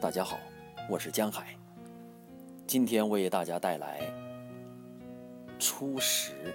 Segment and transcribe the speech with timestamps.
[0.00, 0.38] 大家好，
[0.88, 1.56] 我是江海。
[2.68, 4.00] 今天为大家带来
[5.58, 6.54] 初识。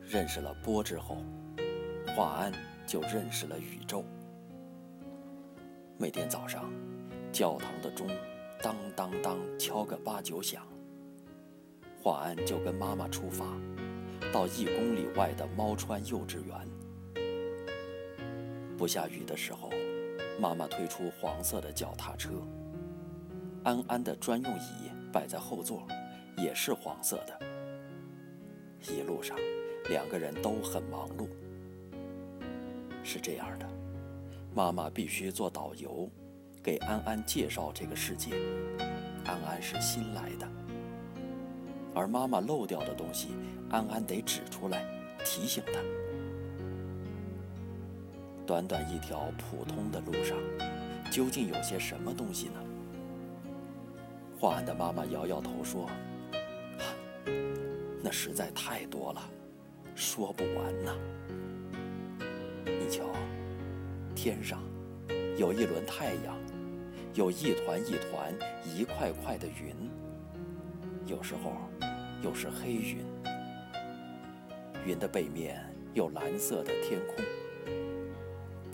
[0.00, 1.16] 认识了波之后，
[2.14, 2.52] 华安
[2.86, 4.04] 就认识了宇宙。
[5.98, 6.70] 每天早上，
[7.32, 8.06] 教堂的钟
[8.62, 10.64] 当当当敲个八九响，
[12.00, 13.44] 华安就跟妈妈出发，
[14.32, 16.56] 到一公里外的猫川幼稚园。
[18.80, 19.68] 不下雨的时候，
[20.40, 22.30] 妈妈推出黄色的脚踏车，
[23.62, 25.86] 安安的专用椅摆在后座，
[26.38, 27.38] 也是黄色的。
[28.90, 29.36] 一路上，
[29.90, 31.28] 两个人都很忙碌。
[33.04, 33.68] 是这样的，
[34.54, 36.08] 妈妈必须做导游，
[36.62, 38.30] 给安安介绍这个世界。
[39.26, 40.48] 安安是新来的，
[41.94, 43.28] 而妈妈漏掉的东西，
[43.68, 44.86] 安安得指出来，
[45.22, 45.72] 提醒她。
[48.50, 50.36] 短短一条普通的路上，
[51.08, 52.60] 究竟有些什么东西呢？
[54.40, 55.88] 华安的妈妈摇摇头说
[58.02, 59.22] ：“那实在太多了，
[59.94, 60.96] 说不完呐。
[62.64, 63.04] 你瞧，
[64.16, 64.60] 天上
[65.38, 66.36] 有一轮太阳，
[67.14, 68.34] 有一团一团、
[68.66, 69.88] 一块块的云，
[71.06, 71.52] 有时候
[72.20, 73.06] 又是黑云，
[74.84, 77.24] 云的背面有蓝色的天空。”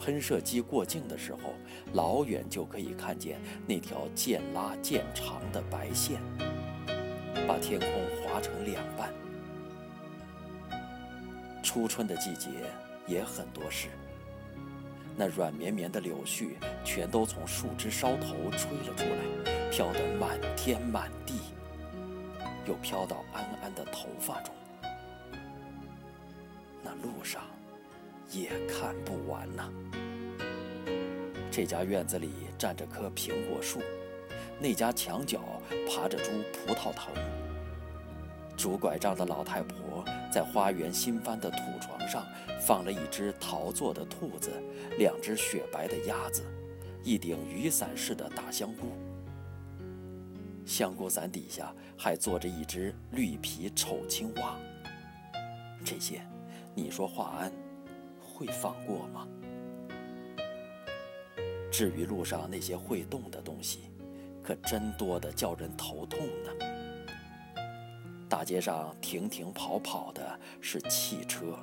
[0.07, 1.55] 喷射机过境的时候，
[1.95, 6.21] 老远就可以看见那条渐拉渐长的白线，
[7.49, 7.89] 把天空
[8.23, 9.13] 划成两半。
[11.61, 12.49] 初春的季节
[13.09, 13.89] 也很多事，
[15.17, 16.51] 那软绵绵的柳絮
[16.85, 21.41] 全都从树枝梢头吹了出来，飘得满天满地，
[22.65, 24.55] 又飘到安安的头发中。
[26.81, 27.43] 那路上。
[28.31, 29.71] 也看不完呐。
[31.51, 33.81] 这家院子里站着棵苹果树，
[34.61, 35.41] 那家墙角
[35.89, 37.15] 爬着株葡萄藤。
[38.57, 42.27] 拄拐杖的老太婆在花园新翻的土床上
[42.59, 44.51] 放了一只陶做的兔子，
[44.99, 46.43] 两只雪白的鸭子，
[47.03, 48.93] 一顶雨伞似的大香菇。
[50.65, 54.57] 香菇伞底下还坐着一只绿皮丑青蛙。
[55.85, 56.21] 这些，
[56.75, 57.53] 你说华安？
[58.37, 59.27] 会放过吗？
[61.73, 63.91] 至于路上那些会动的东西，
[64.43, 67.57] 可真多的叫人头痛呢。
[68.29, 71.59] 大街上停停跑跑的是汽车、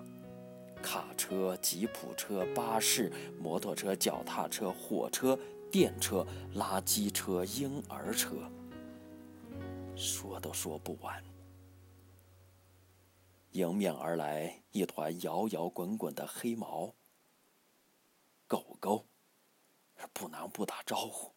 [0.81, 5.37] 卡车、吉普车、巴士、摩托车、脚踏车、火车、
[5.71, 6.25] 电车、
[6.55, 8.35] 垃圾车、婴儿车，
[9.95, 11.23] 说都说不完。
[13.53, 16.95] 迎面而来一团摇摇滚滚的黑毛。
[18.47, 19.05] 狗狗，
[20.11, 21.31] 不能不打招呼。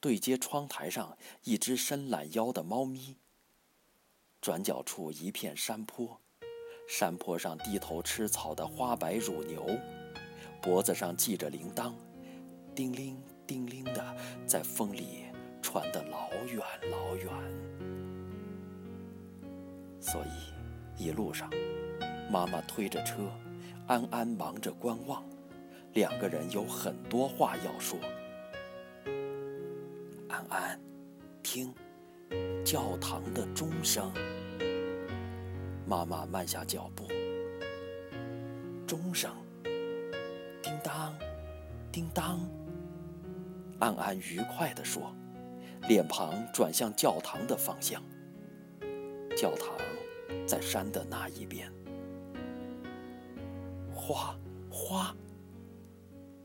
[0.00, 3.16] 对接窗台上一只伸懒腰的猫咪。
[4.40, 6.20] 转角处一片山坡，
[6.88, 9.64] 山坡上低头吃草的花白乳牛，
[10.60, 11.94] 脖子上系着铃铛，
[12.74, 15.26] 叮铃叮铃的在风里
[15.62, 17.32] 传得老远老远。
[20.00, 20.53] 所以。
[20.96, 21.50] 一路上，
[22.30, 23.30] 妈妈推着车，
[23.86, 25.22] 安安忙着观望，
[25.92, 27.98] 两个人有很多话要说。
[30.28, 30.80] 安安，
[31.42, 31.74] 听，
[32.64, 34.12] 教堂的钟声。
[35.86, 37.06] 妈妈慢下脚步。
[38.86, 39.30] 钟声，
[40.62, 41.14] 叮当，
[41.92, 42.40] 叮当。
[43.80, 45.14] 安安愉快地说，
[45.88, 48.02] 脸庞转向教堂的方向。
[49.36, 49.68] 教堂。
[50.46, 51.72] 在山的那一边，
[53.94, 54.36] 花
[54.70, 55.14] 花。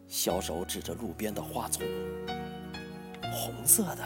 [0.07, 1.85] 小手指着路边的花丛，
[3.31, 4.03] 红色的。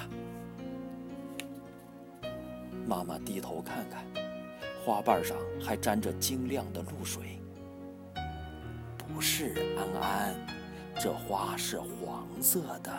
[2.86, 4.04] 妈妈低头看看，
[4.84, 7.40] 花瓣上还沾着晶亮的露水。
[8.98, 10.36] 不是安安，
[11.00, 12.92] 这花是黄色的。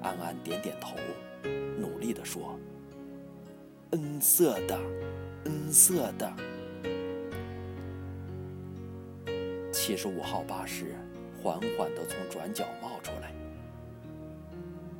[0.00, 0.94] 安安点点头，
[1.76, 2.56] 努力地说。
[3.92, 4.78] 恩色的，
[5.44, 6.30] 恩色的。
[9.72, 10.94] 七十五号巴士
[11.42, 13.32] 缓缓地从转角冒出来。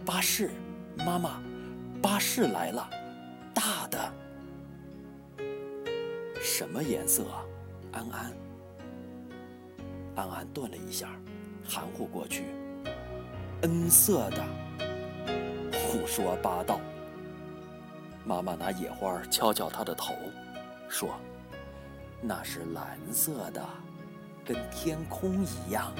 [0.07, 0.51] 巴士，
[0.97, 1.43] 妈妈，
[2.01, 2.89] 巴士来了，
[3.53, 4.13] 大的。
[6.41, 7.27] 什么颜色？
[7.93, 8.33] 安安。
[10.15, 11.11] 安安顿了一下，
[11.63, 12.45] 含糊过去。
[13.63, 14.43] 恩色的。
[15.73, 16.81] 胡说八道。
[18.29, 20.15] 妈妈拿野花敲敲他的头，
[20.87, 21.19] 说
[22.21, 23.67] ：“那是蓝色的，
[24.45, 25.91] 跟天空一样。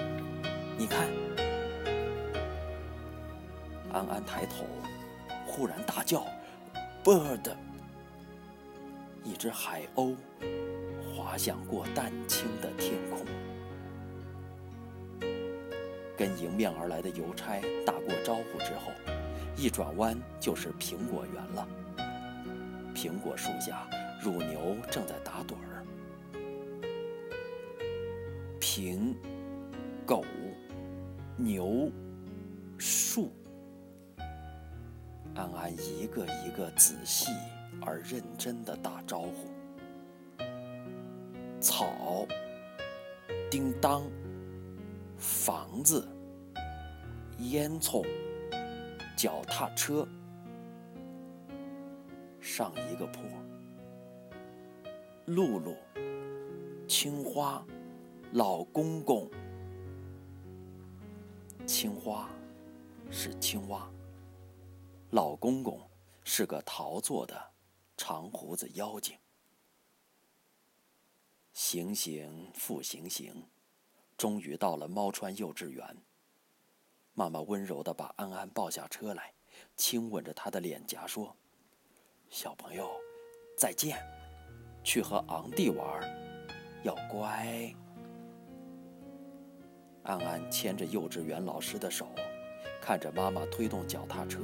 [0.77, 1.09] 你看，
[3.91, 4.67] 安安抬头，
[5.47, 6.27] 忽然大叫
[7.03, 7.51] ：“Bird！”
[9.25, 10.15] 一只海鸥
[11.17, 13.25] 滑翔过淡青的天空，
[16.15, 18.93] 跟迎面而来的邮差打过招呼之后，
[19.57, 21.67] 一转弯就是苹果园了。
[23.01, 23.89] 苹果树下，
[24.21, 25.87] 乳牛正在打盹儿。
[28.61, 29.15] 苹
[30.05, 30.25] 狗
[31.37, 31.93] 牛
[32.77, 33.31] 树，
[35.37, 37.31] 安安一个一个仔细
[37.81, 39.33] 而认真的打招呼。
[41.61, 42.27] 草，
[43.49, 44.03] 叮当，
[45.17, 46.05] 房子，
[47.39, 48.05] 烟囱，
[49.17, 50.05] 脚踏车，
[52.49, 53.23] 上一个坡，
[55.27, 55.77] 露露，
[56.89, 57.63] 青花。
[58.33, 59.31] 老公公，
[61.67, 62.29] 青花
[63.11, 63.91] 是青蛙，
[65.11, 65.81] 老公公
[66.25, 67.51] 是个陶做的
[67.97, 69.17] 长胡子妖精。
[71.53, 73.47] 行行复行行，
[74.17, 75.97] 终于到了猫川幼稚园。
[77.13, 79.33] 妈妈温柔的把安安抱下车来，
[79.77, 81.35] 亲吻着他的脸颊说
[82.31, 82.91] ：“小朋友，
[83.57, 83.97] 再见，
[84.85, 86.03] 去和昂弟玩，
[86.83, 87.75] 要乖。”
[90.05, 92.07] 安安牵着幼稚园老师的手，
[92.83, 94.41] 看着妈妈推动脚踏车，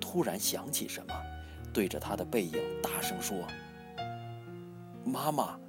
[0.00, 1.14] 突然想起什么，
[1.72, 3.46] 对着她的背影大声说
[5.04, 5.60] ：“妈妈，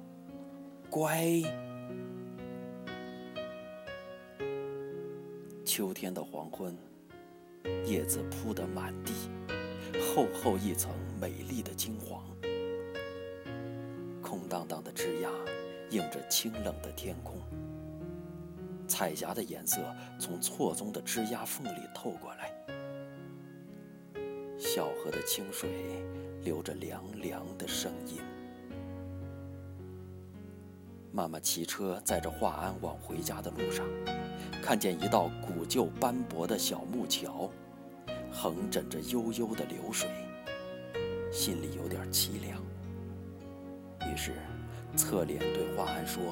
[0.88, 1.26] 乖。”
[5.62, 6.74] 秋天的黄昏，
[7.84, 9.12] 叶子铺得满地，
[10.00, 12.22] 厚厚一层美丽的金黄，
[14.22, 15.30] 空荡荡的枝桠
[15.90, 17.36] 映着清冷的天空。
[18.86, 19.80] 彩霞的颜色
[20.18, 22.52] 从错综的枝桠缝里透过来，
[24.58, 25.68] 小河的清水
[26.42, 28.20] 流着凉凉的声音。
[31.12, 33.84] 妈妈骑车载着华安往回家的路上，
[34.62, 37.50] 看见一道古旧斑驳的小木桥，
[38.40, 40.08] 横枕着悠悠的流水，
[41.32, 42.62] 心里有点凄凉。
[44.08, 44.30] 于是，
[44.94, 46.22] 侧脸对华安说。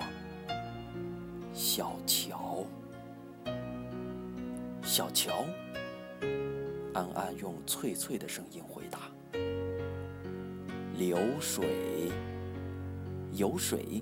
[1.53, 2.65] 小桥，
[4.85, 5.33] 小桥。
[6.95, 9.01] 安安用脆脆的声音回答
[10.97, 12.13] ：“流水，
[13.33, 14.01] 有水。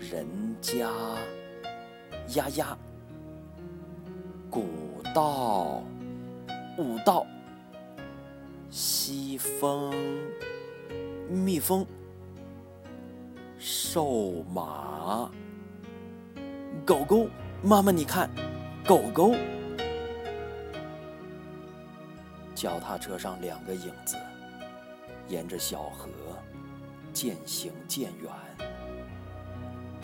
[0.00, 0.26] 人
[0.60, 0.90] 家，
[2.34, 2.76] 呀呀。
[4.50, 5.82] 古道，
[6.76, 7.24] 武道，
[8.68, 9.94] 西风，
[11.28, 11.86] 蜜蜂，
[13.58, 15.30] 瘦马，
[16.84, 17.28] 狗狗，
[17.62, 18.28] 妈妈，你看，
[18.84, 19.36] 狗狗，
[22.56, 24.16] 脚踏车上两个影子，
[25.28, 26.10] 沿着小河，
[27.12, 28.32] 渐行渐远，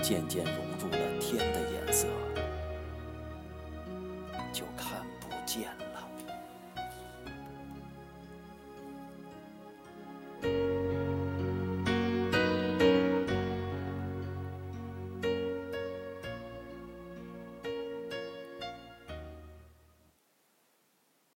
[0.00, 2.06] 渐渐融入了天的颜色，
[4.52, 5.79] 就看不见了。